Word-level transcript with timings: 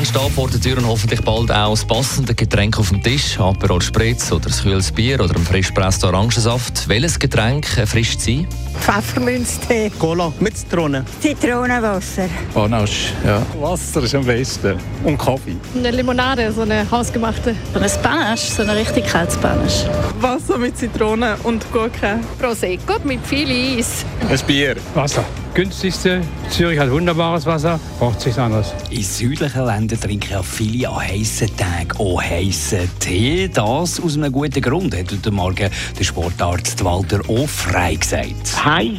Wochenende 0.00 0.18
steht 0.18 0.34
vor 0.34 0.48
der 0.48 0.60
Tür 0.60 0.78
und 0.78 0.86
hoffentlich 0.86 1.20
bald 1.20 1.52
auch 1.52 1.70
das 1.70 1.84
passende 1.84 2.34
Getränk 2.34 2.78
auf 2.78 2.88
dem 2.88 3.02
Tisch. 3.02 3.38
Aperol 3.38 3.82
Spritz 3.82 4.32
oder 4.32 4.46
ein 4.46 4.52
kühles 4.52 4.90
Bier 4.92 5.20
oder 5.20 5.34
ein 5.36 5.44
frisch 5.44 5.68
gepresster 5.68 6.08
Orangensaft. 6.08 6.88
Welches 6.88 7.18
Getränk 7.18 7.66
erfrischt 7.76 8.20
Sie? 8.20 8.46
Pfefferminztee, 8.80 9.90
Cola 9.98 10.32
mit 10.40 10.56
Zitrone. 10.56 11.04
Zitronenwasser. 11.20 12.28
Panache, 12.54 13.12
ja. 13.26 13.42
Wasser 13.60 14.02
ist 14.02 14.14
am 14.14 14.24
besten. 14.24 14.78
Und 15.04 15.18
Kaffee. 15.18 15.56
Eine 15.76 15.90
Limonade, 15.90 16.50
so 16.50 16.62
eine 16.62 16.90
hausgemachte. 16.90 17.54
So 17.74 17.80
ein 17.80 17.90
Panache, 18.02 18.38
so 18.38 18.62
eine 18.62 18.76
richtig 18.76 19.06
kaltes 19.06 19.36
Panache. 19.36 19.90
Wasser 20.20 20.56
mit 20.56 20.78
Zitrone 20.78 21.36
und 21.42 21.70
Gurke. 21.72 22.20
Prosecco 22.38 22.94
mit 23.04 23.26
viel 23.26 23.78
Eis. 23.78 24.06
Ein 24.30 24.38
Bier. 24.46 24.76
Wasser. 24.94 25.24
Günstigste. 25.52 26.22
Zürich 26.48 26.78
hat 26.78 26.90
wunderbares 26.90 27.44
Wasser. 27.44 27.80
Braucht 27.98 28.20
sich 28.20 28.38
anders. 28.38 28.72
In 28.90 29.02
südlichen 29.02 29.66
Ländern 29.66 29.89
trinken 29.98 30.30
ja 30.30 30.42
viele 30.42 30.88
an 30.88 31.00
heißen 31.00 31.56
Tagen 31.56 31.92
auch 31.98 32.22
heißen 32.22 32.90
Tee. 32.98 33.48
Das 33.48 34.00
aus 34.00 34.16
einem 34.16 34.32
guten 34.32 34.60
Grund, 34.60 34.94
hat 34.96 35.10
heute 35.10 35.30
Morgen 35.30 35.70
der 35.98 36.04
Sportarzt 36.04 36.84
Walter 36.84 37.20
Offrey 37.28 37.96
gesagt. 37.96 38.64
Heiß 38.64 38.90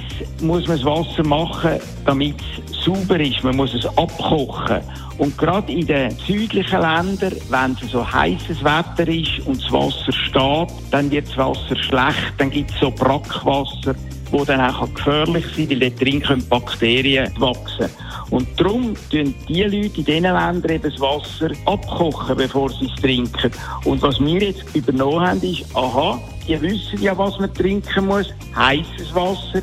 muss 0.41 0.67
man 0.67 0.77
das 0.77 0.85
Wasser 0.85 1.23
machen, 1.23 1.79
damit 2.05 2.35
es 2.39 2.83
sauber 2.85 3.19
ist. 3.19 3.43
Man 3.43 3.55
muss 3.55 3.73
es 3.73 3.85
abkochen. 3.97 4.81
Und 5.17 5.37
gerade 5.37 5.71
in 5.71 5.85
den 5.85 6.11
südlichen 6.25 6.81
Ländern, 6.81 7.33
wenn 7.49 7.77
es 7.81 7.91
so 7.91 8.11
heißes 8.11 8.63
Wetter 8.63 9.07
ist 9.07 9.45
und 9.45 9.61
das 9.61 9.71
Wasser 9.71 10.11
steht, 10.11 10.91
dann 10.91 11.11
wird 11.11 11.27
das 11.27 11.37
Wasser 11.37 11.75
schlecht. 11.75 12.33
Dann 12.37 12.49
gibt 12.49 12.71
es 12.71 12.79
so 12.79 12.89
Brackwasser, 12.89 13.93
wo 14.31 14.43
dann 14.45 14.61
auch 14.61 14.91
gefährlich 14.93 15.45
sein 15.55 15.67
kann, 15.67 15.69
weil 15.69 15.89
dort 15.89 16.01
drin 16.01 16.21
können 16.21 16.47
Bakterien 16.47 17.31
wachsen. 17.39 17.89
Und 18.31 18.47
darum 18.57 18.95
tun 19.11 19.35
die 19.47 19.61
Leute 19.63 19.77
in 19.77 20.05
diesen 20.05 20.23
Ländern 20.23 20.71
eben 20.71 20.83
das 20.89 20.99
Wasser 21.01 21.51
abkochen, 21.65 22.37
bevor 22.37 22.69
sie 22.69 22.85
es 22.85 23.01
trinken. 23.01 23.51
Und 23.83 24.01
was 24.01 24.19
wir 24.19 24.41
jetzt 24.41 24.63
übernommen 24.73 25.27
haben, 25.27 25.41
ist, 25.43 25.65
aha, 25.75 26.19
die 26.47 26.59
wissen 26.61 27.01
ja, 27.01 27.15
was 27.17 27.37
man 27.39 27.53
trinken 27.53 28.07
muss, 28.07 28.33
heißes 28.55 29.13
Wasser. 29.13 29.61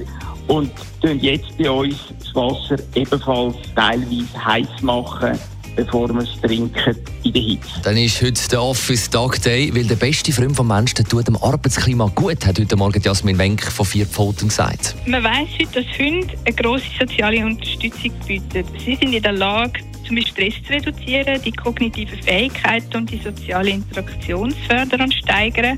Und 0.48 0.70
tun 1.00 1.18
jetzt 1.20 1.56
bei 1.58 1.70
uns 1.70 1.96
Wasser 2.38 2.76
ebenfalls 2.94 3.56
teilweise 3.74 4.44
heiß 4.44 4.82
machen, 4.82 5.36
bevor 5.74 6.08
wir 6.08 6.22
es 6.22 6.40
trinken 6.40 6.96
in 7.24 7.32
der 7.32 7.42
Hitze. 7.42 7.68
Dann 7.82 7.96
ist 7.96 8.22
heute 8.22 8.48
der 8.48 8.62
Office 8.62 9.10
Dog 9.10 9.42
Day, 9.42 9.74
weil 9.74 9.84
der 9.84 9.96
beste 9.96 10.32
Freund 10.32 10.54
vom 10.54 10.68
Menschen 10.68 10.96
der 10.96 11.04
tut 11.04 11.26
dem 11.26 11.36
Arbeitsklima 11.36 12.10
gut, 12.14 12.46
hat 12.46 12.60
heute 12.60 12.76
Morgen 12.76 13.02
Jasmin 13.02 13.38
Wenk 13.38 13.62
von 13.62 13.84
vier 13.84 14.06
Pfoten 14.06 14.48
gesagt. 14.48 14.94
Man 15.06 15.24
weiss 15.24 15.48
heute, 15.60 15.82
dass 15.82 15.98
Hunde 15.98 16.28
eine 16.44 16.54
grosse 16.54 16.86
soziale 16.98 17.44
Unterstützung 17.44 18.12
bieten. 18.26 18.64
Sie 18.84 18.94
sind 18.94 19.12
in 19.12 19.22
der 19.22 19.32
Lage, 19.32 19.80
zum 20.06 20.14
Beispiel 20.14 20.52
Stress 20.52 20.64
zu 20.64 20.72
reduzieren, 20.72 21.42
die 21.42 21.52
kognitiven 21.52 22.22
Fähigkeiten 22.22 22.96
und 22.96 23.10
die 23.10 23.18
soziale 23.18 23.70
Interaktion 23.70 24.50
zu 24.50 24.56
fördern 24.68 25.02
und 25.02 25.14
steigern 25.14 25.76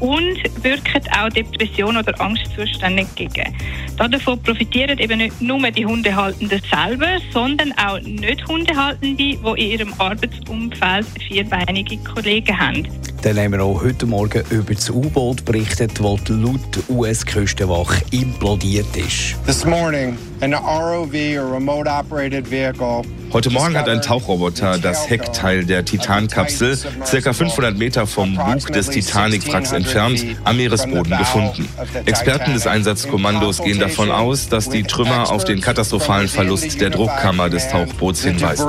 und 0.00 0.38
wirken 0.62 1.02
auch 1.18 1.28
Depressionen 1.30 1.98
oder 1.98 2.20
Angstzustände 2.20 3.02
entgegen. 3.02 3.54
Davon 3.96 4.42
profitieren 4.42 4.98
eben 4.98 5.18
nicht 5.18 5.40
nur 5.40 5.70
die 5.70 5.86
Hundehaltenden 5.86 6.60
selber, 6.70 7.18
sondern 7.30 7.72
auch 7.78 8.00
Nicht-Hundehaltende, 8.00 9.16
die 9.16 9.38
in 9.42 9.56
ihrem 9.56 9.94
Arbeitsumfeld 9.98 11.06
vierbeinige 11.28 11.98
Kollegen 11.98 12.58
haben. 12.58 12.88
Dann 13.24 13.38
haben 13.38 13.52
wir 13.52 13.64
auch 13.64 13.82
heute 13.82 14.04
Morgen 14.04 14.44
über 14.50 14.74
das 14.74 14.90
U-Boot 14.90 15.46
berichtet, 15.46 15.92
das 15.98 16.28
laut 16.28 16.60
US-Küstenwache 16.90 18.04
implodiert 18.10 18.94
ist. 18.94 19.34
This 19.46 19.64
morning, 19.64 20.18
an 20.42 20.52
ROV, 20.52 21.14
or 21.38 21.54
remote 21.54 21.88
operated 21.88 22.50
vehicle, 22.50 23.02
Heute 23.34 23.50
Morgen 23.50 23.76
hat 23.76 23.88
ein 23.88 24.00
Tauchroboter 24.00 24.78
das 24.78 25.10
Heckteil 25.10 25.64
der 25.64 25.84
Titan-Kapsel 25.84 26.78
ca. 27.10 27.32
500 27.32 27.76
Meter 27.76 28.06
vom 28.06 28.36
Bug 28.36 28.72
des 28.72 28.90
Titanic-Wracks 28.90 29.72
entfernt 29.72 30.24
am 30.44 30.56
Meeresboden 30.56 31.18
gefunden. 31.18 31.68
Experten 32.04 32.54
des 32.54 32.68
Einsatzkommandos 32.68 33.60
gehen 33.60 33.80
davon 33.80 34.12
aus, 34.12 34.48
dass 34.48 34.68
die 34.68 34.84
Trümmer 34.84 35.32
auf 35.32 35.42
den 35.42 35.60
katastrophalen 35.60 36.28
Verlust 36.28 36.80
der 36.80 36.90
Druckkammer 36.90 37.50
des 37.50 37.66
Tauchboots 37.68 38.22
hinweisen. 38.22 38.68